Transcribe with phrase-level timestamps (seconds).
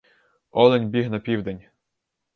[0.51, 1.65] Олень біг на південь.